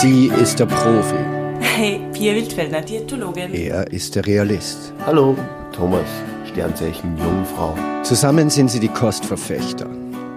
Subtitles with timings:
[0.00, 1.16] Sie ist der Profi.
[1.58, 3.52] Hey, Pia Wildfellner, Diätologin.
[3.52, 4.92] Er ist der Realist.
[5.04, 5.36] Hallo,
[5.72, 6.06] Thomas,
[6.48, 7.74] Sternzeichen Jungfrau.
[8.04, 9.88] Zusammen sind sie die Kostverfechter.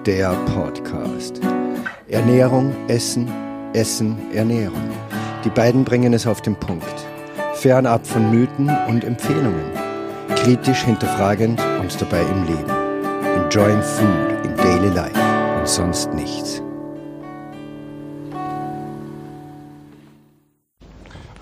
[0.08, 1.42] Der Podcast.
[2.08, 3.32] Ernährung, Essen,
[3.74, 4.89] Essen, Ernährung.
[5.46, 7.05] Die beiden bringen es auf den Punkt.
[7.54, 9.71] Fernab von Mythen und Empfehlungen.
[10.38, 13.43] Kritisch hinterfragend und dabei im Leben.
[13.43, 15.20] Enjoying food in daily life
[15.59, 16.64] und sonst nichts.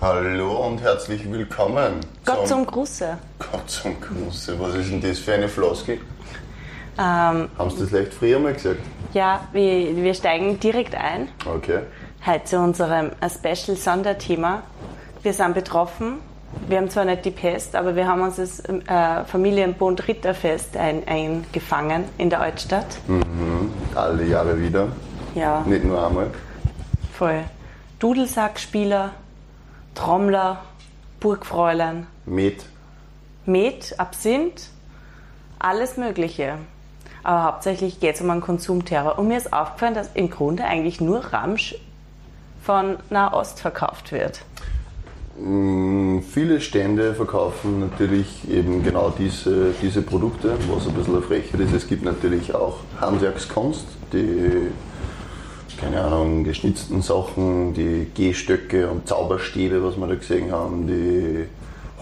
[0.00, 2.00] Hallo und herzlich willkommen.
[2.24, 3.18] Gott zum Gruße.
[3.38, 4.58] Gott zum Gruße.
[4.58, 5.96] Was ist denn das für eine Floskel?
[6.98, 8.80] Ähm, Haben Sie das leicht früher mal gesagt?
[9.12, 11.28] ja, wir, wir steigen direkt ein.
[11.46, 11.80] Okay.
[12.24, 14.62] Heute zu unserem äh, Special-Sonderthema.
[15.22, 16.18] Wir sind betroffen.
[16.66, 21.06] Wir haben zwar nicht die Pest, aber wir haben uns das äh, Familienbund Ritterfest ein,
[21.06, 22.86] eingefangen in der Altstadt.
[23.06, 23.70] Mhm.
[23.94, 24.88] Alle Jahre wieder.
[25.34, 26.30] Ja, Nicht nur einmal.
[27.16, 27.44] voll.
[28.00, 29.10] Dudelsackspieler,
[30.00, 30.62] Trommler,
[31.20, 32.64] Burgfräulein, Met.
[33.44, 34.70] Met, Absinth,
[35.58, 36.54] alles Mögliche.
[37.22, 39.18] Aber hauptsächlich geht es um einen Konsumterror.
[39.18, 41.74] Und mir ist aufgefallen, dass im Grunde eigentlich nur Ramsch
[42.62, 44.40] von Nahost verkauft wird.
[45.38, 51.74] Mm, Viele Stände verkaufen natürlich eben genau diese, diese Produkte, was ein bisschen Frechheit ist.
[51.74, 53.84] Es gibt natürlich auch Handwerkskunst,
[54.14, 54.70] die,
[55.80, 61.46] keine Ahnung, geschnitzten Sachen, die Gehstöcke und Zauberstäbe, was wir da gesehen haben, die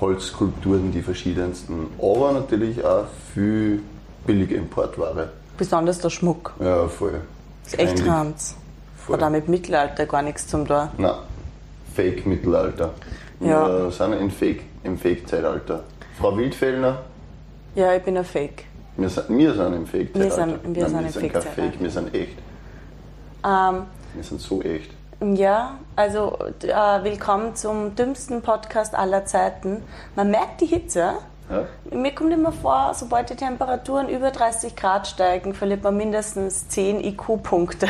[0.01, 3.05] Holzskulpturen, die verschiedensten, aber natürlich auch
[3.35, 3.81] viel
[4.27, 5.31] billige Importware.
[5.57, 6.55] Besonders der Schmuck.
[6.61, 7.21] Ja, voll.
[7.67, 8.57] ist echt Hans.
[9.11, 10.89] Hat auch mit Mittelalter gar nichts zum tun.
[10.99, 11.15] Nein,
[11.95, 12.93] Fake-Mittelalter.
[13.41, 13.67] Ja.
[13.85, 15.83] Wir sind in Fake, im Fake-Zeitalter.
[16.19, 16.99] Frau Wildfellner,
[17.75, 18.65] Ja, ich bin ein Fake.
[18.97, 20.25] Wir sind, wir sind im Fake-Zeitalter.
[20.25, 20.31] Wir
[20.63, 21.63] sind- wir Nein, sind im wir sind kein Fake-Zeitalter.
[21.73, 22.39] Fake, wir sind echt.
[23.45, 24.91] Ähm, Wir sind so echt.
[25.21, 29.83] ja, also äh, willkommen zum dümmsten Podcast aller Zeiten.
[30.17, 31.15] Man merkt die Hitze.
[31.51, 31.65] Ja?
[31.91, 37.03] Mir kommt immer vor, sobald die Temperaturen über 30 Grad steigen, verliert man mindestens 10
[37.03, 37.89] IQ-Punkte.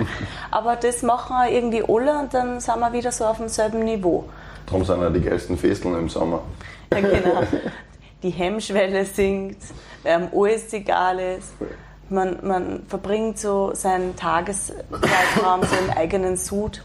[0.50, 4.24] Aber das machen wir irgendwie alle und dann sind wir wieder so auf demselben Niveau.
[4.66, 6.40] Darum sind ja die geilsten Festeln im Sommer.
[6.92, 7.42] Ja, genau.
[8.24, 9.62] Die Hemmschwelle sinkt,
[10.04, 11.52] ähm, alles egal ist.
[12.08, 16.82] Man, man verbringt so seinen Tageszeitraum so im eigenen Sud.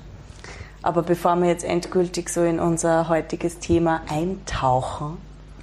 [0.81, 5.17] Aber bevor wir jetzt endgültig so in unser heutiges Thema eintauchen,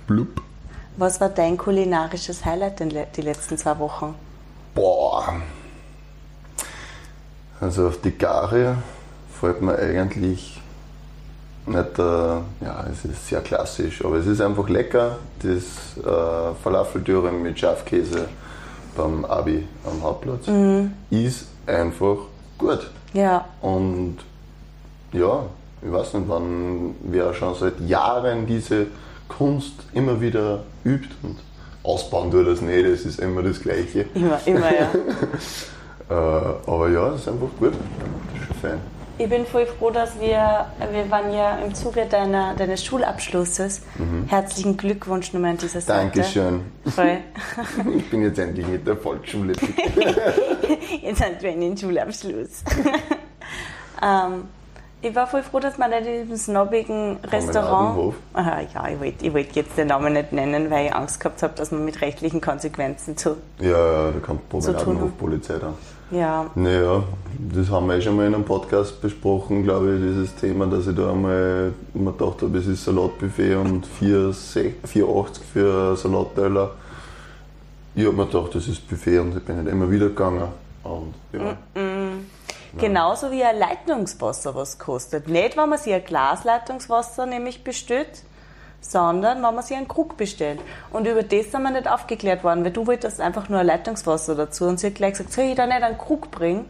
[0.06, 0.40] Blub.
[0.96, 4.14] was war dein kulinarisches Highlight in le- die letzten zwei Wochen?
[4.76, 5.34] Boah.
[7.60, 8.76] Also auf die Gare
[9.40, 10.60] fällt mir eigentlich
[11.66, 15.18] nicht, äh, ja, es ist sehr klassisch, aber es ist einfach lecker.
[15.42, 18.28] Das äh, Falafeldürren mit Schafkäse
[18.98, 20.46] beim Abi am Hauptplatz
[21.08, 22.18] ist einfach
[22.58, 22.90] gut.
[23.14, 24.18] Ja, Und
[25.12, 25.44] ja,
[25.80, 28.88] ich weiß nicht, wann wer schon seit Jahren diese
[29.28, 31.36] Kunst immer wieder übt und
[31.82, 34.06] ausbauen tut das nicht, es ist immer das Gleiche.
[34.14, 34.90] immer, immer, ja.
[36.10, 37.74] Äh, aber ja, es ist einfach gut.
[37.74, 38.80] Das ist schon fein.
[39.20, 43.82] Ich bin voll froh, dass wir, wir waren ja im Zuge deiner, deines Schulabschlusses.
[44.28, 46.02] Herzlichen Glückwunsch nochmal an dieser Seite.
[46.02, 46.62] Dankeschön.
[46.86, 47.18] Voll.
[47.96, 49.54] Ich bin jetzt endlich in der Volksschule.
[51.02, 52.62] Jetzt haben wir einen Schulabschluss.
[54.02, 54.44] ähm,
[55.02, 58.14] ich war voll froh, dass man nicht in diesem snobbigen Restaurant.
[58.34, 61.54] Aha, ja, ich wollte wollt jetzt den Namen nicht nennen, weil ich Angst gehabt habe,
[61.54, 63.36] dass man mit rechtlichen Konsequenzen zu.
[63.60, 64.48] Ja, ja, da kommt.
[64.48, 65.74] Promenadenhof-Polizei da.
[66.10, 67.02] Ja, Naja,
[67.54, 70.86] das haben wir eh schon mal in einem Podcast besprochen, glaube ich, dieses Thema, dass
[70.86, 76.70] ich da einmal mir gedacht habe, es ist Salatbuffet und 4,80 für Salatteller.
[77.94, 80.48] Ich habe mir gedacht, das ist Buffet und ich bin nicht immer wieder gegangen.
[80.84, 81.56] Und ja,
[82.78, 85.28] genauso wie ein Leitungswasser was kostet.
[85.28, 88.22] Nicht, wenn man sich ein Glas Leitungswasser nämlich bestellt,
[88.80, 90.60] sondern wenn man sich einen Krug bestellt.
[90.90, 94.34] Und über das sind wir nicht aufgeklärt worden, weil du wolltest einfach nur ein Leitungswasser
[94.34, 94.64] dazu.
[94.64, 96.66] Und sie hat gleich gesagt, soll ich da nicht einen Krug bringen?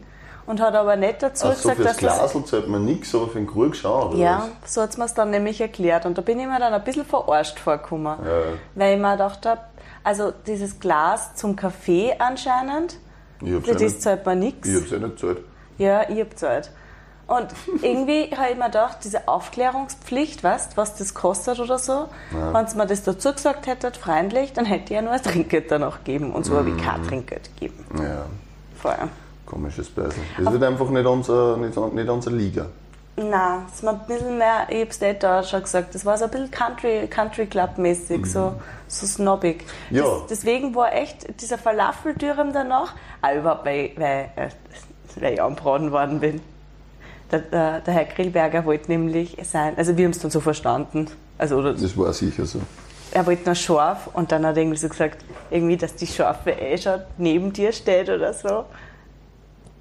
[0.46, 3.36] Und hat aber nicht dazu also gesagt, dass das Glasl zahlt man nichts, aber für
[3.38, 6.06] den Krug schon, oder Ja, so hat es mir dann nämlich erklärt.
[6.06, 8.16] Und da bin ich mir dann ein bisschen verarscht vorgekommen.
[8.24, 8.40] Ja.
[8.74, 9.60] Weil ich mir gedacht habe,
[10.02, 12.96] also dieses Glas zum Kaffee anscheinend,
[13.40, 13.64] was?
[13.66, 14.66] Für das zahlt man nichts.
[14.66, 15.38] ich hab's ja nicht gezahlt.
[15.76, 16.70] Ja, ich hab Zeit.
[17.28, 17.48] Und
[17.82, 22.76] irgendwie habe ich mir gedacht, diese Aufklärungspflicht, weißt was das kostet oder so, wenn sie
[22.76, 26.32] mir das dazu gesagt hätte, freundlich, dann hätte ich ja nur ein Trinkgeld danach gegeben.
[26.32, 27.84] Und so habe ich kein Trinkgeld gegeben.
[27.98, 28.24] Ja,
[28.80, 29.08] Vorher.
[29.44, 30.22] komisches Beißen.
[30.38, 32.66] Das ist halt einfach nicht, unser, nicht, nicht unsere Liga.
[33.16, 36.24] Nein, es war ein bisschen mehr, ich hab's nicht da schon gesagt, das war so
[36.24, 38.54] ein bisschen Country, Country Club mäßig, so,
[38.86, 39.66] so snobbig.
[39.90, 40.04] Ja.
[40.04, 44.48] Das, deswegen war echt dieser Falafeldürren danach, auch überhaupt, weil, weil, äh,
[45.20, 46.40] weil ich anbraten worden bin.
[47.30, 51.08] Der, der, der Herr Grillberger wollte nämlich sein, also wir haben es dann so verstanden.
[51.36, 52.60] Also, oder Das war sicher so.
[53.12, 56.50] er wollte noch scharf und dann hat er irgendwie so gesagt, irgendwie, dass die Scharfe
[56.52, 58.64] eh schon neben dir steht oder so.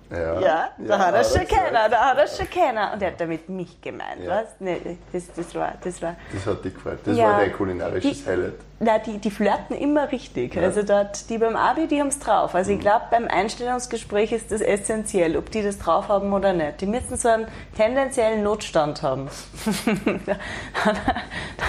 [0.09, 2.93] Ja, Ja, da hat er schon keiner, da hat er schon keiner.
[2.93, 4.37] Und er hat damit mich gemeint, Ja.
[4.41, 4.45] was?
[4.59, 6.15] Nee, das, das war, das war.
[6.33, 6.99] Das hat dir gefallen.
[7.03, 7.25] Das Ja.
[7.25, 8.53] war dein kulinarisches Die- Highlight.
[8.79, 10.53] Na, die, die flirten immer richtig.
[10.53, 10.61] Ja.
[10.61, 12.53] Also dort, die beim Abi, die haben es drauf.
[12.53, 12.77] Also Mhm.
[12.77, 16.81] ich glaube, beim Einstellungsgespräch ist das essentiell, ob die das drauf haben oder nicht.
[16.81, 19.29] Die müssen so einen tendenziellen Notstand haben.
[20.25, 20.97] dann,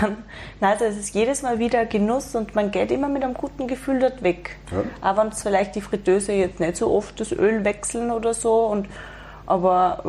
[0.01, 0.17] dann,
[0.61, 3.67] nein, also es ist jedes Mal wieder Genuss und man geht immer mit einem guten
[3.67, 4.57] Gefühl dort weg.
[4.71, 5.11] Ja.
[5.13, 8.67] Auch wenn vielleicht die Fritteuse jetzt nicht so oft das Öl wechseln oder so.
[8.67, 8.87] Und,
[9.49, 10.03] aber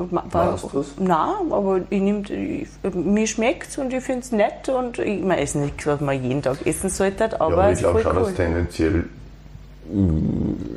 [0.71, 0.95] du's?
[0.99, 5.37] Nein, aber ich nehm, ich, mir schmeckt und ich finde es nett und ich man
[5.37, 8.17] esse nichts, was man jeden Tag essen sollte, aber ja, aber es ich glaube schon,
[8.17, 8.23] cool.
[8.23, 9.05] dass tendenziell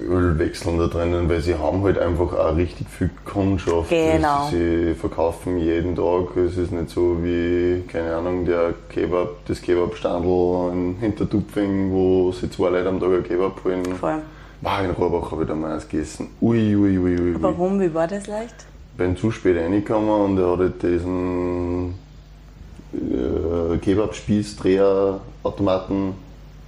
[0.09, 3.91] Ölwechseln da drinnen, weil sie haben halt einfach auch richtig viel Kundschaft.
[3.91, 4.49] Genau.
[4.51, 6.35] Sie verkaufen jeden Tag.
[6.37, 12.51] Es ist nicht so wie, keine Ahnung, der Kebab, das Kebabstandl in Hintertupfing, wo sie
[12.51, 13.85] zwei Leute am Tag ein Kebab holen.
[13.97, 14.23] Voll.
[14.63, 16.29] Wow, in Rohrbach habe ich da mal eins gegessen.
[16.41, 17.43] Ui, ui, ui, ui.
[17.43, 17.81] Warum?
[17.81, 18.55] Wie war das leicht?
[18.97, 21.95] bin zu spät reingekommen und er hat halt diesen
[22.93, 26.15] äh, Kebabspieß-Dreher-Automaten,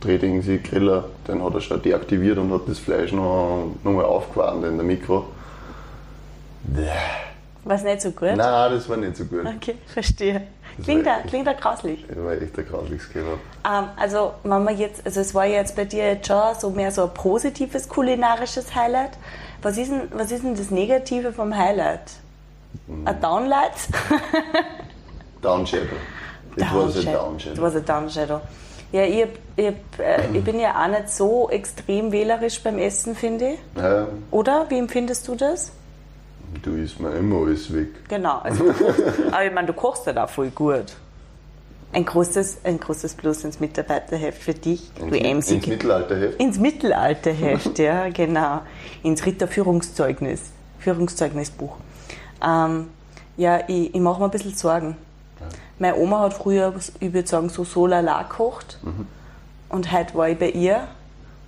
[0.00, 4.64] Drehdingsi, Griller, den hat er schon deaktiviert und hat das Fleisch noch, noch mal aufgewarnt
[4.64, 5.26] in der Mikro.
[7.64, 8.36] War es nicht so gut?
[8.36, 9.46] Nein, das war nicht so gut.
[9.56, 10.42] Okay, verstehe.
[10.82, 12.04] Klingt echt- klingt da grauslich.
[12.08, 13.38] Das war echt ein grausliches Kebab.
[13.64, 16.70] Ähm, also, wenn man jetzt, also es war ja jetzt bei dir jetzt schon so
[16.70, 19.12] mehr so ein positives kulinarisches Highlight.
[19.62, 22.00] Was ist denn, was ist denn das Negative vom Highlight?
[22.86, 23.06] Mhm.
[23.06, 23.72] Ein Downlight?
[25.42, 25.96] Down Shadow.
[26.56, 27.62] It was a Down It Shadow.
[27.62, 28.40] was a Down Shadow.
[28.92, 32.78] Ja, ich, hab- ich, hab, äh, ich bin ja auch nicht so extrem wählerisch beim
[32.78, 33.58] Essen, finde ich.
[33.76, 34.66] Ja, Oder?
[34.68, 35.72] Wie empfindest du das?
[36.62, 37.88] Du isst mir immer alles weg.
[38.08, 38.38] Genau.
[38.38, 38.72] Also du
[39.32, 40.94] aber ich meine, du kochst halt auch voll gut.
[41.92, 45.66] Ein großes, ein großes Plus ins Mitarbeiterheft für dich, du Ins, ins emsig.
[45.68, 46.40] Mittelalterheft.
[46.40, 48.62] Ins Mittelalterheft, ja, genau.
[49.04, 50.40] Ins Ritterführungszeugnis,
[50.80, 51.76] Führungszeugnisbuch.
[52.44, 52.88] Ähm,
[53.36, 54.96] ja, ich, ich mache mir ein bisschen Sorgen.
[55.78, 58.78] Meine Oma hat früher, ich würde sagen, so so lala gekocht.
[59.68, 60.86] Und heute war ich bei ihr.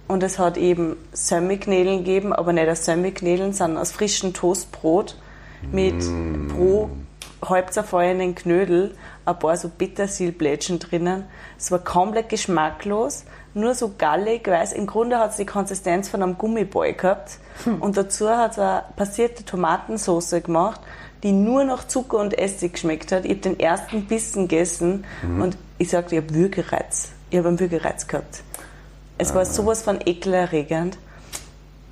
[0.09, 5.17] Und es hat eben Sömmigknädeln gegeben, aber nicht aus Sömmigknädeln, sondern aus frischem Toastbrot
[5.73, 5.97] mit
[6.49, 6.91] pro
[7.45, 8.95] halb zerfallenen Knödel
[9.25, 11.25] ein paar so Petersilblättchen drinnen.
[11.59, 13.25] Es war komplett geschmacklos,
[13.55, 17.39] nur so gallig, weil es im Grunde hat es die Konsistenz von einem Gummiball gehabt.
[17.81, 20.81] Und dazu hat es eine passierte Tomatensauce gemacht,
[21.23, 23.25] die nur nach Zucker und Essig geschmeckt hat.
[23.25, 25.05] Ich habe den ersten Bissen gegessen
[25.41, 27.11] und ich sagte, ich habe Würgereiz.
[27.31, 28.43] Ich habe einen Würgereiz gehabt.
[29.19, 30.99] Es war sowas von ekelerregend.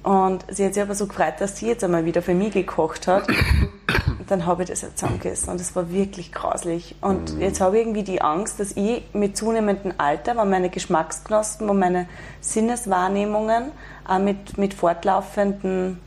[0.02, 3.06] Und sie hat sich aber so gefreut, dass sie jetzt einmal wieder für mich gekocht
[3.06, 3.26] hat.
[3.26, 6.94] Und dann habe ich das jetzt zusammengegessen und es war wirklich grauslich.
[7.00, 11.70] Und jetzt habe ich irgendwie die Angst, dass ich mit zunehmendem Alter, wenn meine Geschmacksknospen
[11.70, 12.06] und meine
[12.40, 13.70] Sinneswahrnehmungen
[14.06, 15.98] auch mit, mit fortlaufenden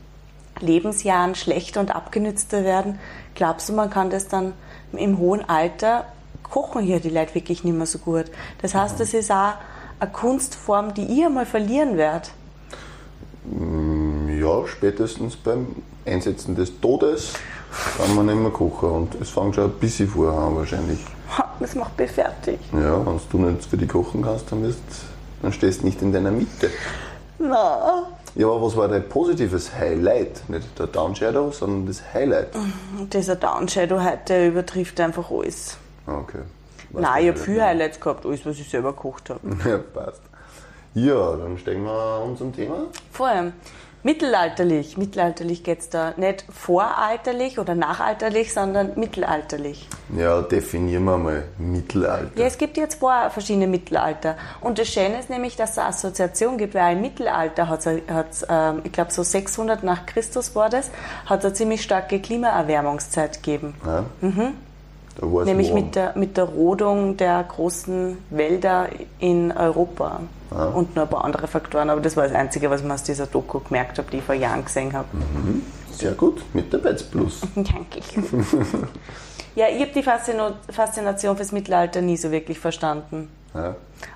[0.60, 3.00] Lebensjahren schlechter und abgenützter werden,
[3.34, 4.52] glaubst du, man kann das dann
[4.92, 6.04] im hohen Alter
[6.42, 8.26] kochen hier die Leute wirklich nicht mehr so gut.
[8.62, 9.54] Das heißt, das ist auch
[10.00, 12.28] eine Kunstform, die ich einmal verlieren werde.
[14.40, 15.66] Ja, spätestens beim
[16.06, 17.32] Einsetzen des Todes
[17.96, 18.90] kann man nicht mehr kochen.
[18.90, 21.04] Und es fängt schon ein bisschen vorher an wahrscheinlich.
[21.36, 22.58] Ha, Das macht mich fertig.
[22.72, 24.78] Ja, wenn du nicht für die kochen kannst, dann, wirst,
[25.42, 26.70] dann stehst du nicht in deiner Mitte.
[27.38, 30.48] Na, Ja, aber was war dein positives Highlight?
[30.48, 32.48] Nicht der Down Shadow, sondern das Highlight.
[33.12, 35.76] dieser Downshadow heute der übertrifft einfach alles.
[36.06, 36.38] Ah, Okay.
[36.90, 37.66] Nein, ich habe nicht viel mehr?
[37.66, 39.40] Highlights gehabt, alles, was ich selber gekocht habe.
[39.68, 40.22] Ja, passt.
[40.94, 42.84] Ja, dann steigen wir unserem Thema.
[43.12, 43.52] Vor allem
[44.02, 44.96] mittelalterlich.
[44.96, 49.88] Mittelalterlich geht es da nicht voralterlich oder nachalterlich, sondern mittelalterlich.
[50.16, 52.30] Ja, definieren wir mal Mittelalter.
[52.36, 54.36] Ja, es gibt jetzt zwei verschiedene Mittelalter.
[54.60, 58.46] Und das Schöne ist nämlich, dass es eine Assoziation gibt, weil im Mittelalter hat es,
[58.48, 60.90] ähm, ich glaube so 600 nach Christus war das,
[61.26, 63.74] hat es eine ziemlich starke Klimaerwärmungszeit gegeben.
[63.84, 63.88] Ja?
[63.92, 64.54] War's Mhm.
[65.20, 70.20] Nämlich mit der, mit der Rodung der großen Wälder in Europa.
[70.50, 73.26] Und noch ein paar andere Faktoren, aber das war das Einzige, was mir aus dieser
[73.26, 75.08] Doku gemerkt habe, die ich vor Jahren gesehen habe.
[75.90, 77.40] Sehr gut, Mitarbeitsplus.
[77.54, 78.00] Danke.
[79.54, 83.28] ja, ich habe die Faszino Faszination fürs Mittelalter nie so wirklich verstanden.
[83.54, 83.74] Ja.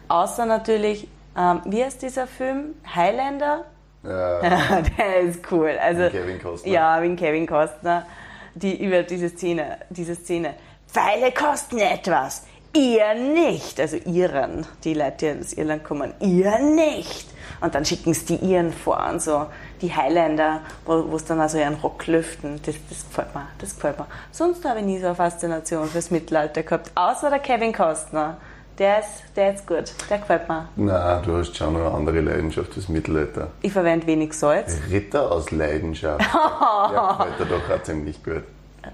[0.09, 2.77] Außer natürlich, ähm, wie heißt dieser Film?
[2.95, 3.65] Highlander?
[4.05, 5.73] Ja, der ist cool.
[5.81, 6.73] Also, Kevin Costner.
[6.73, 8.07] Ja, mit Kevin Costner.
[8.55, 10.55] Die, über diese Szene, diese Szene.
[10.93, 12.43] Pfeile kosten etwas.
[12.75, 17.29] ihr nicht, also ihren, die Leute, die aus Irland kommen, ihr nicht.
[17.63, 19.47] Und dann schicken sie die ihren vor und so,
[19.81, 22.61] die Highlander, wo es dann also ihren Rock lüften.
[22.67, 24.07] Das, das gefällt mir, das gefällt mir.
[24.33, 28.37] Sonst habe ich nie so eine Faszination fürs Mittelalter gehabt, außer der Kevin Costner.
[28.79, 30.69] Der ist, der ist gut, der gefällt mir.
[30.77, 33.49] Nein, du hast schon eine andere Leidenschaft fürs Mittelalter.
[33.61, 34.77] Ich verwende wenig Salz.
[34.91, 36.21] Ritter aus Leidenschaft.
[36.93, 38.45] der gefällt dir doch auch ziemlich gut.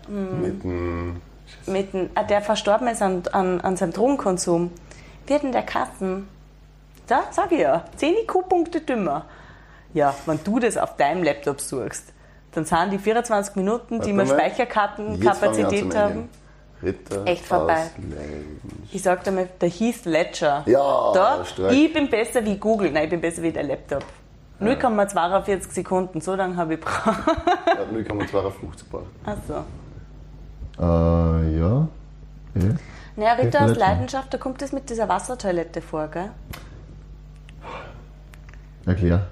[0.09, 0.43] Mm.
[0.43, 1.23] Mit dem
[1.67, 4.71] Mit äh, der verstorben ist an, an, an seinem Drogenkonsum.
[5.27, 6.29] Wird in der Kassen.
[7.07, 9.25] Da, sag ich ja, 10 IQ-Punkte dümmer.
[9.95, 12.13] Ja, wenn du das auf deinem Laptop suchst,
[12.53, 16.29] dann sind die 24 Minuten, die Warte wir fange ich Speicherkartenkapazität haben.
[16.83, 17.91] Ritter Echt vorbei.
[18.93, 20.63] Ich sag dir mal, der Heath Ledger.
[20.67, 24.05] Ja, da, ich bin besser wie Google, nein, ich bin besser wie der Laptop.
[24.61, 27.07] 0,42 Sekunden, so lange habe ich gebraucht.
[27.67, 28.53] Ja, 0,52
[28.91, 29.05] braucht.
[29.25, 29.65] Achso.
[30.81, 30.83] Äh,
[31.59, 31.89] ja.
[32.55, 32.75] ja.
[33.17, 33.77] Naja, Ritter aus.
[33.77, 36.31] Leidenschaft, da kommt das mit dieser Wassertoilette vor, gell?
[38.87, 39.27] Erklär.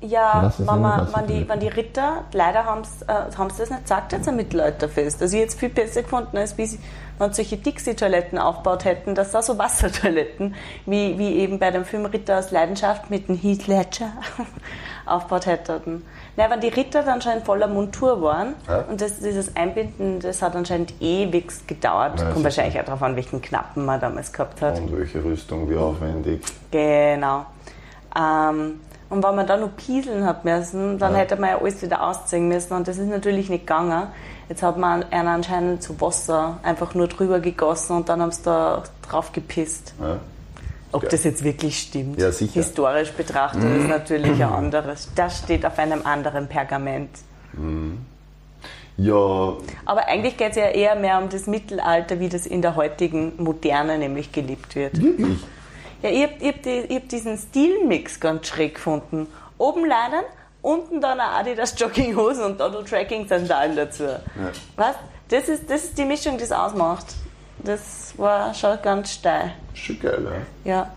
[0.00, 4.12] Ja, wenn, man, die, wenn die Ritter, leider haben sie äh, haben's das nicht gesagt,
[4.12, 5.20] jetzt am Mittelalterfest.
[5.20, 6.78] Also ich hätte es viel besser gefunden, als wie sie,
[7.18, 10.54] wenn sie solche Dixie-Toiletten aufgebaut hätten, dass da so Wassertoiletten,
[10.86, 14.12] wie, wie eben bei dem Film Ritter aus Leidenschaft mit dem Heath Ledger
[15.06, 16.04] aufgebaut hätten.
[16.36, 18.82] Na, wenn die Ritter dann schon in voller Montur waren Ja.
[18.82, 22.20] und das, dieses Einbinden, das hat anscheinend ewig gedauert.
[22.20, 24.78] Ja, Kommt wahrscheinlich auch darauf an, welchen Knappen man damals gehabt hat.
[24.78, 26.40] Und welche Rüstung, wie aufwendig.
[26.70, 27.46] Genau.
[28.16, 31.18] Ähm, und wenn man dann noch pieseln hat müssen, dann Ja.
[31.20, 34.08] hätte man ja alles wieder ausziehen müssen und das ist natürlich nicht gegangen.
[34.48, 38.42] Jetzt hat man einen anscheinend zu Wasser einfach nur drüber gegossen und dann haben sie
[38.42, 39.94] da drauf gepisst.
[40.00, 40.18] Ja.
[40.90, 41.08] Ob Ja.
[41.10, 42.54] das jetzt wirklich stimmt, Ja, sicher.
[42.54, 45.10] historisch betrachtet, ist natürlich ein anderes.
[45.14, 47.10] Das steht auf einem anderen Pergament.
[48.96, 49.52] ja,
[49.84, 53.32] Aber eigentlich geht es ja eher mehr um das Mittelalter, wie das in der heutigen
[53.36, 55.00] Moderne nämlich gelebt wird.
[55.02, 55.38] wirklich.
[56.02, 59.26] Ja, ich habe hab die, ich hab diesen Stilmix ganz schräg gefunden.
[59.58, 60.24] Oben Leinen,
[60.62, 64.04] unten dann eine Adidas Jogginghosen und da noch Tracking-Sandalen dazu.
[64.76, 64.94] Was?
[65.28, 67.06] Das ist, das ist die Mischung, die es ausmacht.
[67.64, 69.52] Das war schon ganz steil.
[69.74, 70.26] Schon geil,
[70.64, 70.72] ja.
[70.72, 70.92] Ja.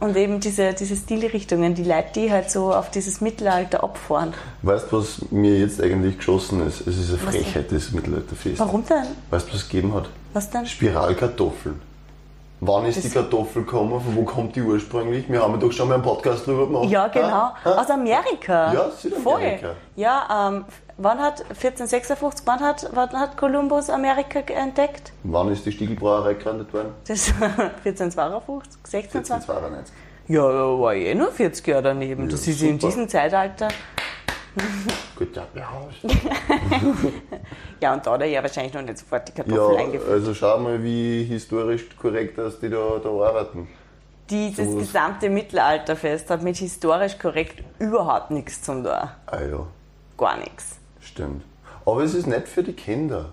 [0.00, 4.32] Und eben diese, diese Stilrichtungen, die Leute, die halt so auf dieses Mittelalter abfahren.
[4.62, 6.86] Weißt du, was mir jetzt eigentlich geschossen ist?
[6.86, 8.58] Es ist eine Frechheit, das Mittelalterfest.
[8.58, 9.04] Warum denn?
[9.28, 10.08] Weißt du, was es gegeben hat?
[10.32, 10.66] Was denn?
[10.66, 11.80] Spiralkartoffeln.
[12.62, 13.98] Wann ist die Kartoffel gekommen?
[14.00, 15.30] Von wo kommt die ursprünglich?
[15.30, 16.90] Wir haben ja doch schon mal einen Podcast drüber gemacht.
[16.90, 17.26] Ja, genau.
[17.26, 17.70] Ah, ah.
[17.80, 18.72] Aus Amerika.
[18.74, 19.68] Ja, Südamerika.
[19.68, 19.76] Voll.
[19.96, 20.64] Ja, ähm,
[20.98, 25.12] wann hat 1456, wann hat, wann hat Kolumbus Amerika entdeckt?
[25.22, 26.92] Wann ist die Stiegelbrauerei gegründet worden?
[27.08, 29.94] Das 1452, 16, 1492.
[30.28, 32.28] Ja, da war ich eh nur 40 Jahre daneben.
[32.28, 32.86] das ist in super.
[32.88, 33.68] diesem Zeitalter.
[35.20, 35.98] Gut, ja, behaust.
[37.80, 40.10] Ja, und da hat er ja wahrscheinlich noch nicht sofort die Kartoffel Ja, eingeführt.
[40.10, 43.68] also schau mal, wie historisch korrekt das die da, da arbeiten.
[44.28, 44.80] Dieses sowas.
[44.86, 48.86] gesamte Mittelalterfest hat mit historisch korrekt überhaupt nichts zu tun.
[48.86, 49.66] Ah ja,
[50.18, 50.76] Gar nichts.
[51.00, 51.42] stimmt.
[51.86, 53.30] Aber es ist nett für die Kinder.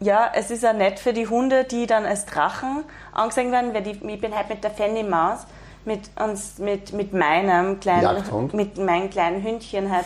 [0.00, 3.82] Ja, es ist auch nett für die Hunde, die dann als Drachen angesehen werden, weil
[3.82, 5.46] die, ich bin halt mit der Fanny Maus,
[5.86, 8.52] mit, uns, mit, mit meinem kleinen, Jagdhund?
[8.54, 10.04] mit meinem kleinen Hündchen halt,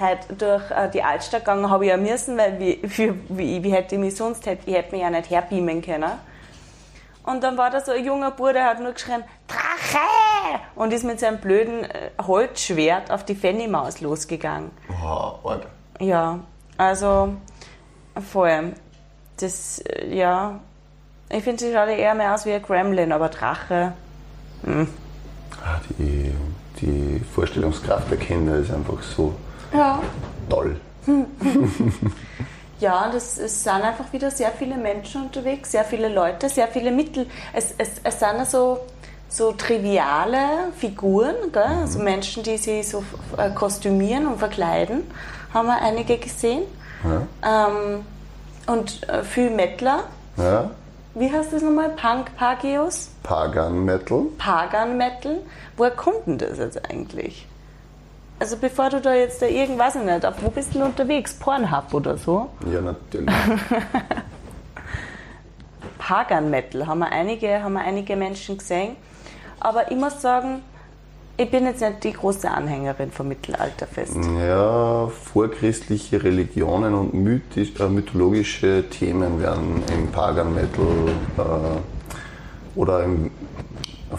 [0.00, 3.72] halt durch äh, die Altstadt gegangen, habe ich ja müssen, weil wie, für, wie, wie
[3.72, 6.10] hätte ich mich sonst, hätte, ich hätte mich ja nicht herbeamen können.
[7.22, 9.98] Und dann war da so ein junger Bub, der hat nur geschrien, Drache!
[10.74, 14.70] Und ist mit seinem blöden äh, Holzschwert auf die Fanny Maus losgegangen.
[14.88, 15.66] Wow, arg.
[16.00, 16.40] Ja,
[16.78, 17.34] also
[18.32, 18.72] voll.
[19.38, 20.58] Das, äh, ja,
[21.28, 23.92] ich finde, sie schaut eher mehr aus wie ein Gremlin, aber Drache.
[24.66, 26.34] Ah, Die,
[26.80, 29.34] die Vorstellungskraft der Kinder ist einfach so
[29.72, 30.00] Ja.
[30.48, 30.76] toll.
[32.80, 36.90] Ja, und es, sind einfach wieder sehr viele Menschen unterwegs, sehr viele Leute, sehr viele
[36.90, 37.26] Mittel.
[37.52, 38.78] Es, es, es sind ja so,
[39.28, 41.62] so triviale Figuren, gell?
[41.62, 43.04] also Menschen, die sich so
[43.36, 45.02] äh, kostümieren und verkleiden,
[45.52, 46.62] haben wir einige gesehen.
[47.04, 47.66] Ja.
[47.68, 48.04] Ähm,
[48.66, 50.04] und äh, viel Mettler.
[50.38, 50.70] Ja?
[51.14, 51.90] Wie heißt das nochmal?
[51.90, 53.10] Punk Pagios?
[53.22, 54.22] Pagan Metal.
[54.38, 55.40] Pagan Metal.
[55.76, 57.46] Woher kommt denn das jetzt eigentlich?
[58.40, 61.34] Also bevor du da jetzt da irgendwas ich nicht, auf wo bist du denn unterwegs?
[61.34, 62.48] Pornhub oder so?
[62.72, 63.28] Ja, natürlich.
[65.98, 68.96] Pagan Metal haben wir einige, haben wir einige Menschen gesehen.
[69.60, 70.62] Aber ich muss sagen,
[71.36, 74.16] ich bin jetzt nicht die große Anhängerin vom Mittelalterfest.
[74.46, 83.29] Ja, vorchristliche Religionen und mythisch, äh, mythologische Themen werden im Pagan Metal äh, oder im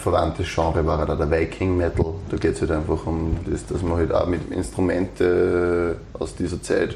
[0.02, 2.14] verwandtes Genre war halt auch der Viking Metal.
[2.30, 6.62] Da geht es halt einfach um das, dass man halt auch mit Instrumente aus dieser
[6.62, 6.96] Zeit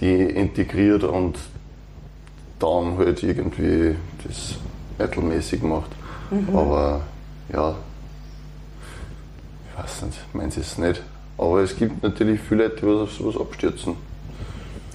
[0.00, 1.38] die integriert und
[2.58, 4.54] dann halt irgendwie das
[4.98, 5.90] Metal-mäßig gemacht.
[6.30, 6.56] Mhm.
[6.56, 7.00] Aber
[7.52, 7.74] ja,
[9.70, 11.02] ich weiß nicht, meins ist es nicht.
[11.36, 13.96] Aber es gibt natürlich viele Leute, die was auf sowas abstürzen.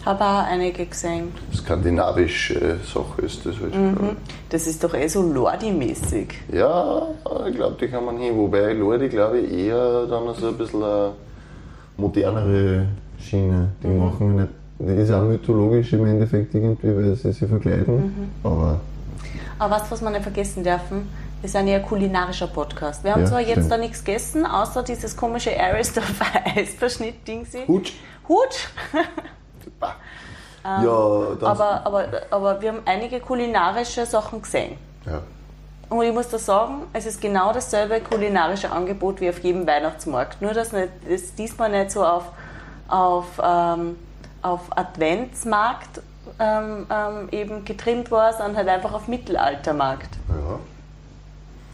[0.06, 1.32] Habe auch einige gesehen.
[1.56, 3.72] Skandinavische Sache ist das halt.
[3.72, 4.16] glaub
[4.50, 6.28] Das ist doch eh so Lordi-mäßig.
[6.52, 7.08] Ja,
[7.48, 8.36] ich glaube, die kann man hin.
[8.38, 11.12] Wobei Leute, glaube ich, eher dann so ein bisschen eine
[11.98, 12.86] modernere
[13.20, 13.70] Schiene.
[13.82, 14.00] Die Mhm.
[14.00, 14.50] machen nicht.
[14.80, 17.96] Die ist auch mythologisch im Endeffekt irgendwie, weil sie sich verkleiden.
[17.96, 18.30] Mhm.
[18.44, 18.80] Aber
[19.60, 21.08] Aber was, was wir nicht vergessen dürfen,
[21.40, 23.04] wir sind ja ein kulinarischer Podcast.
[23.04, 23.72] Wir haben Ja, zwar jetzt stimmt.
[23.72, 26.26] da nichts gegessen, außer dieses komische Aristopher
[26.58, 27.46] Eisverschnitt-Ding.
[27.68, 27.94] Hutsch.
[29.66, 29.74] Hut!
[30.64, 30.78] ja.
[30.82, 34.78] Ähm, Aber, aber, aber wir haben einige kulinarische Sachen gesehen.
[35.06, 35.22] ja.
[35.90, 40.42] Und ich muss da sagen, es ist genau dasselbe kulinarische Angebot wie auf jedem Weihnachtsmarkt.
[40.42, 40.72] Nur, dass
[41.08, 42.24] es diesmal nicht so auf,
[42.88, 43.98] auf, ähm,
[44.42, 46.02] auf Adventsmarkt
[46.40, 50.10] ähm, ähm, eben getrimmt war, sondern halt einfach auf Mittelaltermarkt.
[50.30, 50.60] ja.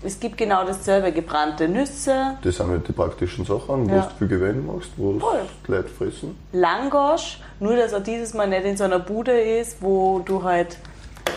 [0.01, 4.01] Es gibt genau dasselbe, gebrannte Nüsse, Das sind halt die praktischen Sachen, wo Ja.
[4.01, 5.41] du viel Gewinn machst, wo Voll.
[5.67, 6.37] die Leute fressen.
[6.53, 10.77] Langosch, nur dass er dieses Mal nicht in so einer Bude ist, wo du halt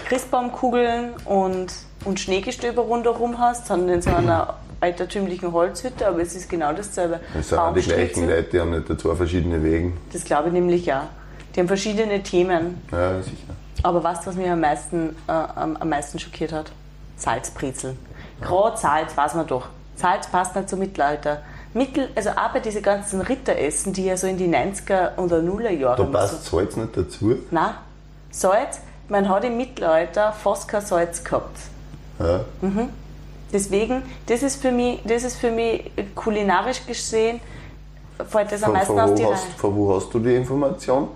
[0.09, 1.73] Christbaumkugeln und,
[2.05, 7.21] und Schneegestöber rundherum hast, sondern in so einer altertümlichen Holzhütte, aber es ist genau dasselbe.
[7.39, 9.97] Es sind auch die gleichen Leute, die haben nicht zwei verschiedene Wegen.
[10.13, 11.09] Das glaube ich nämlich ja.
[11.55, 12.81] Die haben verschiedene Themen.
[12.91, 13.37] Ja, sicher.
[13.83, 16.71] Aber was, was mich am meisten, äh, am, am meisten schockiert hat?
[17.17, 17.97] Salzbrezel.
[18.43, 19.67] Gerade Salz, weiß man doch.
[19.97, 21.43] Salz passt nicht zum Mittelalter.
[21.75, 25.71] Mittel, also auch bei diesen ganzen Ritteressen, die ja so in die 90er und 0er
[25.71, 27.37] Jahre Da und so passt Salz nicht dazu.
[27.51, 27.75] Nein,
[28.31, 31.57] Salz, man hat im Mittelalter fast kein Salz gehabt.
[32.19, 32.41] Ja.
[33.53, 37.41] Deswegen, das ist für mich, das ist für mich kulinarisch gesehen,
[38.29, 41.09] fällt das am Von, meisten von, aus die hast, von wo hast du die Information?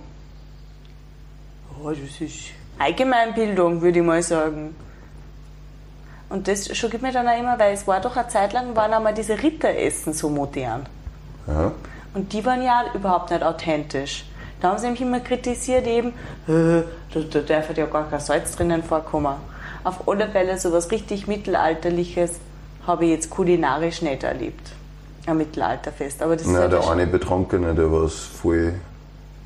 [1.83, 4.75] Oh, das ist Allgemeinbildung, würde ich mal sagen.
[6.29, 8.93] Und das schockiert mich dann auch immer, weil es war doch eine Zeit lang, waren
[8.93, 10.87] einmal diese Ritteressen so modern.
[11.47, 11.73] Ja.
[12.15, 14.25] Und die waren ja überhaupt nicht authentisch.
[14.61, 16.09] Da haben sie nämlich immer kritisiert, eben,
[16.49, 19.35] äh, da, da darf ja gar kein Salz drinnen vorkommen.
[19.85, 22.33] Auf alle Fälle so was richtig Mittelalterliches
[22.87, 24.73] habe ich jetzt kulinarisch nicht erlebt.
[25.27, 26.23] Ein Mittelalterfest.
[26.23, 28.75] Aber das ist Nein, halt der eine Betrunkene, der was voll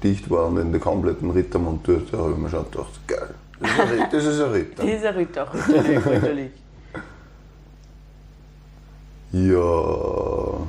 [0.02, 3.35] dicht war und in der kompletten Rittermontur, da habe ich mir schon gedacht, geil.
[3.61, 4.07] Das ist ein Ritter.
[4.12, 4.83] Das ist ein Ritter.
[4.87, 6.50] Dieser Ritter, natürlich, natürlich.
[9.32, 10.66] Ja,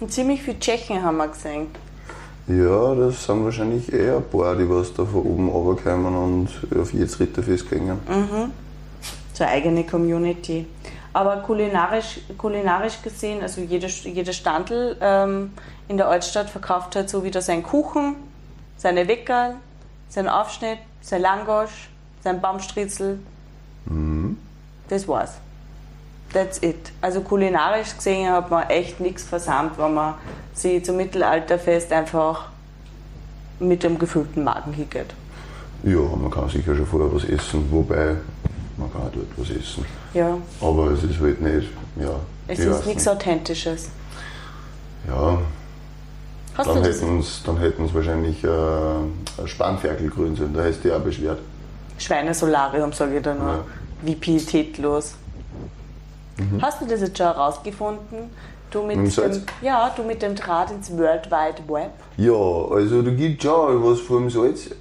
[0.00, 1.68] Und ziemlich viele Tschechen haben wir gesehen.
[2.46, 6.48] ja, das sind wahrscheinlich eher ein paar, die was da von oben runterkommen und
[6.78, 7.98] auf jedes Ritterfest gehen.
[9.32, 10.66] So eine eigene Community.
[11.14, 15.52] Aber kulinarisch, kulinarisch gesehen, also jeder, jeder Standel ähm,
[15.88, 18.16] in der Altstadt verkauft halt so wieder seinen Kuchen,
[18.76, 19.54] seine Weckerl,
[20.10, 21.88] seinen Aufschnitt, sein Langosch,
[22.22, 23.18] sein Baumstritzel.
[24.88, 25.32] Das war's.
[26.32, 26.92] That's it.
[27.00, 30.14] Also kulinarisch gesehen hat man echt nichts versammelt, wenn man
[30.52, 32.48] sich zum Mittelalterfest einfach
[33.60, 35.14] mit dem gefüllten Magen hingeht.
[35.82, 38.16] Ja, man kann sicher schon vorher was essen, wobei
[38.76, 39.84] man kann auch dort was essen.
[40.12, 42.10] Ja, Aber es ist halt nicht, ja.
[42.46, 43.08] es ist nichts nicht.
[43.08, 43.88] Authentisches.
[45.06, 45.38] Ja,
[46.58, 50.96] Hast dann hätten sie dann hätten's wahrscheinlich äh, Spanferkel grün sein, da hättest du dich
[50.98, 51.38] auch beschwert.
[51.98, 53.48] Schweinesolarium, sage ich da nur.
[53.48, 53.64] Ja.
[54.02, 55.14] Wie pietätlos.
[56.60, 58.30] Hast du das jetzt schon herausgefunden?
[58.70, 61.90] Du mit, Mit dem dem, ja, du mit dem Draht ins World Wide Web.
[62.18, 64.74] Ja, also da gibt es schon was vom Salz, äh,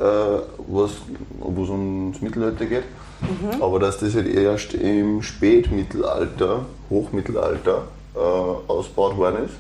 [0.68, 0.92] was,
[1.40, 2.84] wo es ums Mittelalter geht.
[3.22, 3.62] Mhm.
[3.62, 9.56] Aber dass das halt erst im Spätmittelalter, Hochmittelalter äh, ausgebaut worden ist.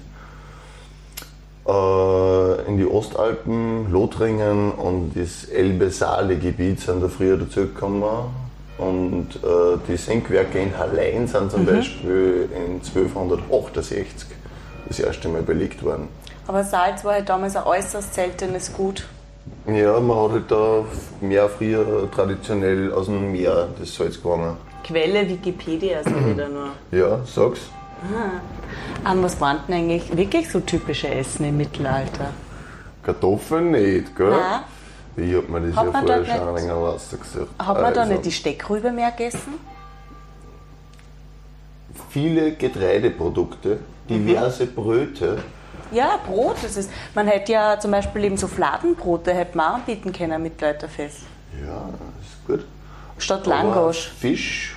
[1.67, 8.03] Äh, in die Ostalpen, Lothringen und das Elbe-Saale-Gebiet sind da früher dazugekommen.
[8.77, 11.49] Und äh, die Senkwerke in Hallein sind Mhm.
[11.49, 14.27] zum Beispiel in 1268
[14.87, 16.07] das erste Mal belegt worden.
[16.47, 19.05] Aber Salz war halt damals ein äußerst seltenes Gut.
[19.67, 20.83] Ja, man hat halt da
[21.21, 24.55] mehr früher traditionell aus dem Meer das Salz gewonnen.
[24.83, 26.69] Quelle Wikipedia, sage ich da nur.
[26.91, 27.61] Ja, sag's.
[29.05, 32.29] Ähm, was waren denn eigentlich wirklich so typische Essen im Mittelalter?
[33.03, 34.29] Kartoffeln nicht, gell?
[34.29, 34.61] Nein.
[35.17, 37.47] Ich hab mir das Hat ja vorher schon nicht- wenig rausgesucht.
[37.59, 39.55] Hat man da Also, nicht die Steckrübe mehr gegessen?
[42.09, 45.39] Viele Getreideprodukte, diverse Bröte.
[45.91, 46.57] Ja, Brot.
[46.61, 50.43] Das ist, man hätte ja zum Beispiel eben so Fladenbrote hätte man anbieten können am
[50.43, 51.21] Mittelalterfest.
[51.65, 51.89] Ja,
[52.21, 52.65] ist gut.
[53.17, 54.11] Statt Langosch.
[54.19, 54.75] Fisch,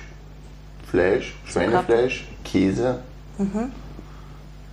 [0.89, 2.99] Fleisch, Schweinefleisch, Käse.
[3.37, 3.71] Mhm.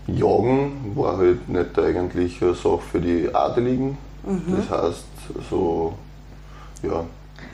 [0.06, 3.98] Jagen war halt nicht eigentlich eine Sache für die Adeligen.
[4.24, 4.56] Mhm.
[4.56, 5.04] Das heißt,
[5.50, 5.94] so,
[6.82, 7.04] ja,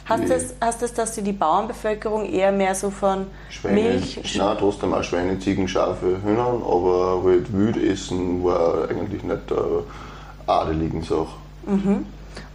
[0.07, 4.57] Hast das, hast das, dass die, die Bauernbevölkerung eher mehr so von Schweine, Milch, nein,
[4.59, 9.83] trotzdem auch Schweine, Ziegen, Schafe, Hühner, aber halt wild essen war eigentlich nicht der
[10.46, 11.27] adeligen Sache.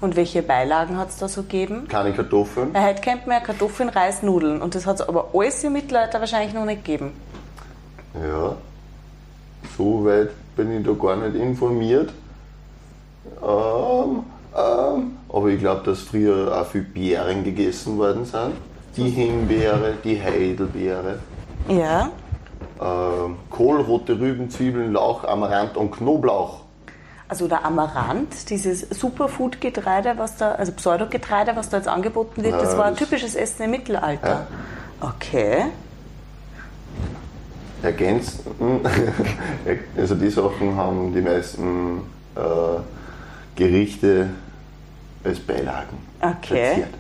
[0.02, 1.88] und welche Beilagen hat es da so gegeben?
[1.88, 5.30] Keine Kartoffeln, Weil heute kennt man ja Kartoffeln, Reis, Nudeln und das hat es aber
[5.34, 7.14] alles im Mittelalter wahrscheinlich noch nicht gegeben.
[8.16, 8.56] ja.
[9.78, 12.12] So weit bin ich da gar nicht informiert.
[13.42, 14.24] Ähm,
[14.58, 18.54] ähm, aber ich glaube, dass früher auch viel Beeren gegessen worden sind.
[18.98, 21.20] Die Himbeere, die Heidelbeere,
[21.68, 22.10] Ja.
[22.82, 26.62] ähm, Kohl, rote Rüben, Zwiebeln, Lauch, Amaranth und Knoblauch.
[27.28, 32.72] Also der Amaranth, dieses Superfood-Getreide, was da, also Pseudogetreide, was da jetzt angeboten wird, das
[32.74, 34.48] Ja, war ein das- typisches Essen im Mittelalter.
[35.00, 35.66] Okay.
[37.82, 38.40] ergänzen.
[39.98, 42.00] Also die Sachen haben die meisten
[42.36, 42.40] äh,
[43.60, 44.30] Gerichte
[45.24, 46.66] als Beilagen Okay.
[46.66, 46.94] verziert.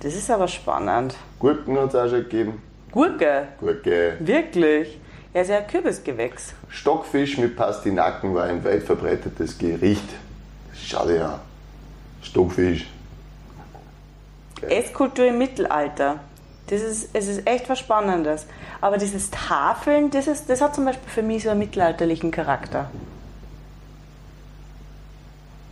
[0.00, 1.16] Das ist aber spannend.
[1.40, 2.62] Gurken hat es auch schon gegeben.
[2.92, 4.16] Gurke, Gurke.
[4.20, 4.98] wirklich.
[5.34, 6.54] Ja, ist ja ein Kürbisgewächs.
[6.68, 10.08] Stockfisch mit Pastinaken war ein weit verbreitetes Gericht.
[10.74, 11.40] Schau dir an.
[12.22, 12.86] Stockfisch.
[14.62, 16.20] Esskultur im Mittelalter.
[16.68, 18.46] Das ist, es ist echt was Spannendes.
[18.80, 22.90] Aber dieses Tafeln, das, ist, das hat zum Beispiel für mich so einen mittelalterlichen Charakter.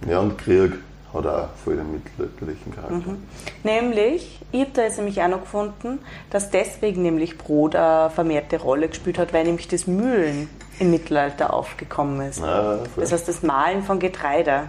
[0.09, 0.73] Ja, und Krieg
[1.13, 3.15] hat auch voll den mittelalterlichen Charakter.
[3.65, 5.99] Nämlich, ich habe da jetzt nämlich auch noch gefunden,
[6.31, 11.53] dass deswegen nämlich Brot eine vermehrte Rolle gespielt hat, weil nämlich das Mühlen im Mittelalter
[11.53, 12.41] aufgekommen ist.
[12.41, 12.81] Voll.
[12.97, 14.65] Das heißt, das Mahlen von Getreide.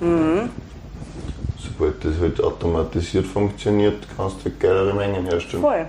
[0.00, 5.62] Sobald das halt automatisiert funktioniert, kannst du halt geilere Mengen herstellen.
[5.62, 5.86] Voll.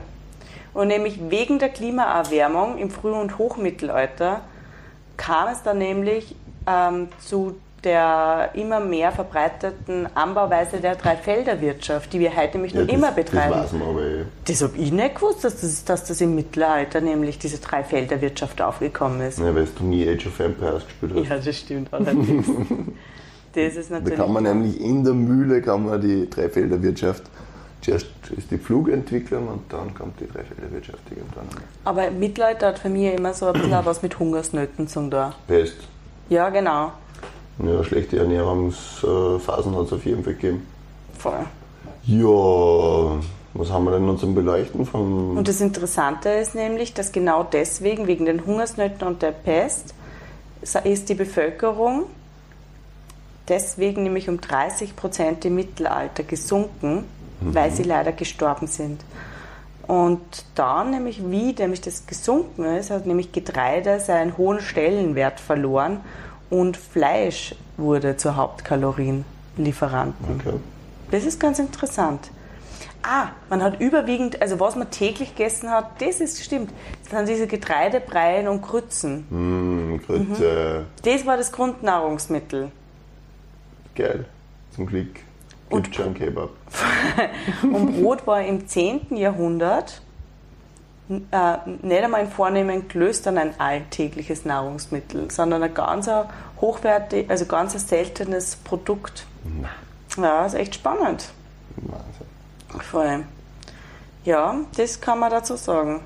[0.74, 4.42] Und nämlich wegen der Klimaerwärmung im Früh- und Hochmittelalter
[5.18, 12.36] kam es dann nämlich ähm, zu der immer mehr verbreiteten Anbauweise der Dreifelderwirtschaft, die wir
[12.36, 13.54] heute nämlich noch das, immer betreiben.
[13.54, 14.26] Das weiß man aber eh.
[14.46, 19.22] Das habe ich nicht gewusst, dass das, dass das im Mittelalter nämlich diese Dreifelderwirtschaft aufgekommen
[19.22, 19.40] ist.
[19.40, 21.30] Ja, weil du nie Age of Empires gespielt hast.
[21.30, 22.48] Ja, das stimmt allerdings.
[23.54, 24.20] das ist Da natürlich.
[24.20, 27.24] kann man nämlich in der Mühle kann man die Dreifelderwirtschaft.
[27.82, 28.06] Zuerst
[28.38, 31.48] ist die Flugentwicklung und dann kommt die Dreifelderwirtschaft irgendwann.
[31.84, 35.10] Aber Mittelalter hat für mich immer so ein bisschen was mit Hungersnöten zu tun.
[35.10, 35.34] da.
[35.48, 35.78] Pest.
[36.30, 36.92] Ja, genau.
[37.60, 40.66] Ja, schlechte Ernährungsphasen hat es auf jeden Fall gegeben.
[41.18, 41.46] Voll.
[42.06, 43.20] Ja,
[43.54, 45.38] was haben wir denn noch zum Beleuchten vom.
[45.38, 49.94] Und das Interessante ist nämlich, dass genau deswegen, wegen den Hungersnöten und der Pest,
[50.84, 52.06] ist die Bevölkerung
[53.52, 57.04] deswegen nämlich um 30 Prozent im Mittelalter gesunken,
[57.42, 59.04] weil sie leider gestorben sind.
[59.88, 60.22] Und
[60.56, 66.00] dann nämlich, wie nämlich das gesunken ist, hat nämlich Getreide seinen hohen Stellenwert verloren
[66.52, 70.36] und Fleisch wurde zur Hauptkalorienlieferanten.
[70.40, 70.58] Okay.
[71.10, 72.30] Das ist ganz interessant.
[73.04, 76.72] Ah, man hat überwiegend, also was man täglich gegessen hat, das ist stimmt.
[77.04, 79.26] Das sind diese Getreidebreien und Krützen.
[79.30, 82.72] Mmh, Grütze, Das war das Grundnahrungsmittel.
[83.96, 84.26] geil.
[84.76, 85.08] Zum Glück
[85.70, 86.50] Und- gibt schon Kebab.
[87.64, 89.18] Und Brot war im 10.
[89.18, 90.02] Jahrhundert
[91.32, 96.10] äh, nicht einmal in vornehmen Klöstern ein alltägliches Nahrungsmittel, sondern ein ganz
[96.60, 99.26] hochwertig, also ganz seltenes Produkt.
[100.18, 101.30] Ja, ist echt spannend.
[101.78, 102.82] Wahnsinn.
[102.82, 103.26] Voll.
[104.24, 106.02] Ja, das kann man dazu sagen.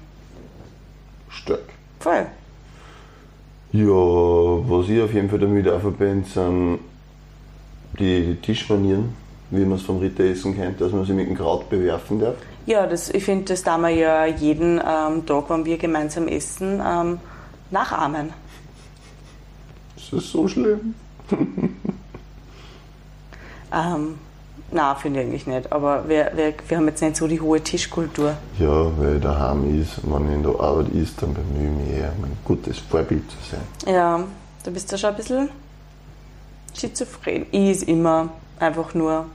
[1.30, 1.64] Stark.
[2.00, 2.26] Voll.
[3.72, 6.80] Ja, was ich auf jeden Fall damit auch verbinde, sind
[8.00, 9.14] die Tischmanieren,
[9.50, 12.36] wie man es vom Ritteressen kennt, dass man sie mit dem Kraut bewerfen darf.
[12.66, 16.82] Ja, das, ich finde, das da wir ja jeden ähm, Tag, wenn wir gemeinsam essen,
[16.86, 17.20] ähm,
[17.70, 18.34] nachahmen.
[19.98, 20.96] Ist das so schlimm?
[23.76, 24.16] Ähm,
[24.72, 25.72] na, finde ich eigentlich nicht.
[25.72, 28.36] Aber wir, wir, wir haben jetzt nicht so die hohe Tischkultur.
[28.60, 31.98] Ja, weil ich daheim ist, wenn ich in der Arbeit ist, dann bemühe ich mich
[31.98, 33.94] eher, um ein gutes Vorbild zu sein.
[33.94, 34.24] Ja,
[34.64, 35.50] da bist du schon ein bisschen
[36.74, 37.46] schizophren.
[37.52, 39.26] Ich ist immer einfach nur,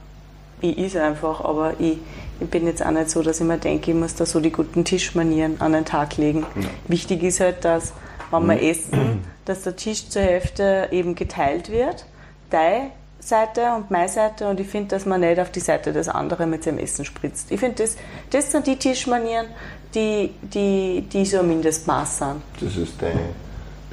[0.61, 1.99] ich is einfach, aber ich
[2.49, 4.85] bin jetzt auch nicht so, dass ich mir denke, ich muss da so die guten
[4.85, 6.47] Tischmanieren an den Tag legen.
[6.89, 7.93] Wichtig ist halt, dass,
[8.31, 12.07] wenn wir essen, dass der Tisch zur Hälfte eben geteilt wird.
[12.51, 16.09] Deine Seite und meine Seite und ich finde, dass man nicht auf die Seite des
[16.09, 17.51] anderen mit seinem Essen spritzt.
[17.51, 17.97] Ich finde, das,
[18.31, 19.47] das sind die Tischmanieren,
[19.95, 22.43] die, die, die so ein Mindestmaß sind.
[22.61, 23.21] Das ist deine,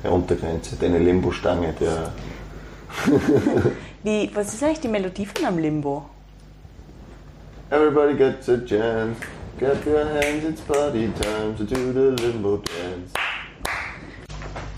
[0.01, 2.11] deine Untergrenze, deine Limbo-Stange, der
[4.33, 6.05] was ist eigentlich die Melodie von einem Limbo?
[7.69, 9.19] Everybody gets a chance.
[9.59, 13.11] Get your hands, it's party time to do the limbo dance.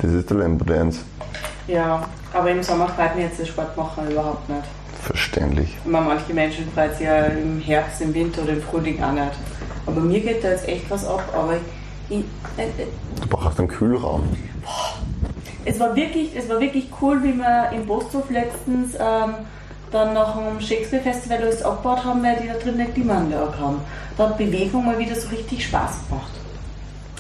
[0.02, 1.02] Das ist der Limbo Dance.
[1.68, 4.64] Ja, aber im Sommer freut mich jetzt das Sport machen überhaupt nicht.
[5.04, 5.78] Verständlich.
[5.84, 9.12] Ich meine, manche Menschen freuen sich ja im Herbst, im Winter oder im Frühling auch
[9.12, 9.34] nicht.
[9.86, 11.22] Aber mir geht da jetzt echt was ab.
[11.34, 11.58] Aber
[12.10, 12.24] ich,
[12.58, 12.88] äh, äh,
[13.22, 14.24] Du brauchst einen Kühlraum.
[15.66, 19.34] es, war wirklich, es war wirklich cool, wie wir im Posthof letztens ähm,
[19.92, 23.82] dann nach dem Shakespeare-Festival alles abgebaut haben, weil die da drin eine Klimaanlage haben.
[24.18, 26.32] Da hat Bewegung mal wieder so richtig Spaß gemacht.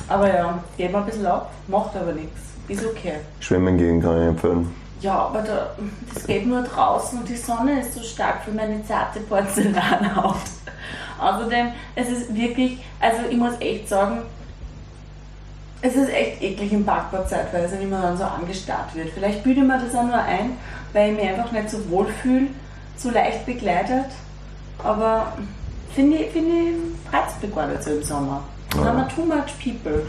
[0.07, 2.39] Aber ja, geht mal ein bisschen ab, macht aber nichts.
[2.67, 3.13] Ist okay.
[3.39, 4.73] Schwimmen gehen kann ich empfehlen.
[5.01, 5.71] Ja, aber da,
[6.13, 10.35] das geht nur draußen und die Sonne ist so stark für meine zarte Porzellanhaut.
[11.19, 14.23] Außerdem, es ist wirklich, also ich muss echt sagen,
[15.81, 19.09] es ist echt eklig im Parkplatz zeitweise, wie man dann so angestarrt wird.
[19.09, 20.57] Vielleicht bilde ich mir das auch nur ein,
[20.93, 22.47] weil ich mich einfach nicht so wohl fühle,
[22.97, 24.05] so leicht begleitet.
[24.83, 25.33] Aber
[25.93, 28.43] finde ich, finde ich, reizt mich gar nicht so im Sommer.
[28.71, 30.05] Da haben wir too much people.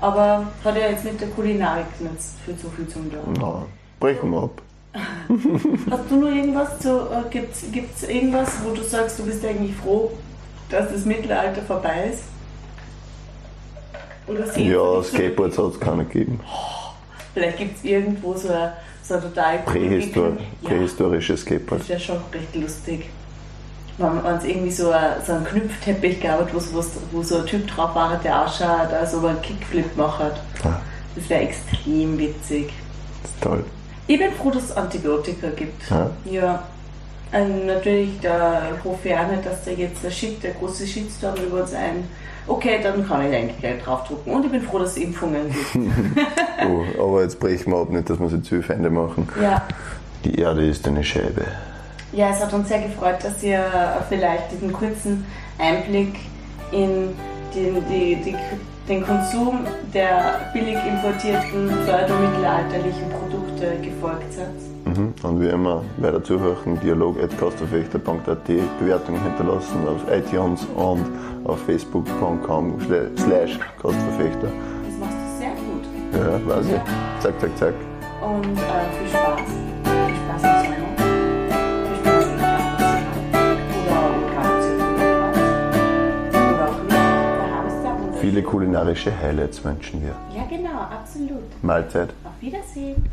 [0.00, 2.12] Aber hat ja jetzt mit der Kulinarik nicht
[2.44, 3.34] viel zu viel zu tun.
[3.38, 3.66] Na,
[3.98, 4.62] brechen wir ab.
[5.90, 9.76] Hast du nur irgendwas zu, äh, gibt's, gibt's irgendwas, wo du sagst, du bist eigentlich
[9.76, 10.10] froh,
[10.68, 12.24] dass das Mittelalter vorbei ist?
[14.26, 16.40] Oder Ja, Skateboards hat es keine gegeben.
[17.34, 18.72] Vielleicht gibt es irgendwo so ein,
[19.10, 20.28] so total Prähistor
[20.62, 21.88] Ja, Prähistorische das Skateboard.
[21.88, 23.08] wäre schon recht lustig.
[23.98, 27.66] Wenn es irgendwie so, ein, so einen Knüpfteppich gab, wo, so- wo so ein Typ
[27.66, 30.32] drauf war, der ausschaut, als ob er einen Kickflip macht.
[30.64, 30.80] Ah,
[31.16, 32.72] Das wäre extrem witzig.
[33.22, 33.64] das ist toll.
[34.06, 35.90] Ich bin froh, dass es Antibiotika gibt.
[35.90, 36.10] Ja.
[36.24, 36.62] Ja.
[37.32, 41.36] Ähm, natürlich, da hoffe ich auch nicht, dass da jetzt der Shit, der große Shitstorm
[41.36, 42.08] über uns ein.
[42.46, 44.32] Okay, dann kann ich eigentlich gleich draufdrucken.
[44.32, 45.86] Und ich bin froh, dass es Impfungen gibt.
[46.62, 49.26] Oh, aber jetzt brechen wir ab, nicht, dass wir sie zu Feinde machen.
[49.40, 49.62] ja.
[50.24, 51.46] Die Erde ist eine Scheibe.
[52.12, 53.64] ja, es hat uns sehr gefreut, dass ihr
[54.10, 55.24] vielleicht diesen kurzen
[55.58, 56.16] Einblick
[56.72, 57.14] in
[57.54, 58.36] den, die, die,
[58.86, 59.60] den Konsum
[59.94, 64.69] der billig importierten pseudomittelalterlichen Produkte gefolgt seid.
[64.84, 65.14] Mhm.
[65.22, 68.44] Und wie immer, weiter zuhören, dialog.kostverfechter.at,
[68.78, 71.04] Bewertungen hinterlassen auf iTunes und
[71.44, 72.78] auf facebook.com
[73.16, 74.48] slash kostverfechter.
[74.48, 75.84] Das machst du sehr gut.
[76.14, 76.76] Ja, weiß Ja.
[76.76, 76.82] ich.
[77.22, 77.74] Zack, zack, zack.
[78.22, 78.58] Und äh,
[78.98, 79.40] viel Spaß.
[79.84, 80.76] Viel Spaß im Sommer.
[81.86, 81.96] Viel
[84.30, 84.80] Spaß im.
[86.54, 86.82] Oder auch
[88.12, 88.20] nicht.
[88.20, 90.14] Viele kulinarische Highlights wünschen wir.
[90.36, 91.42] Ja, genau, absolut.
[91.62, 92.10] Mahlzeit.
[92.24, 93.04] Auf Wiedersehen.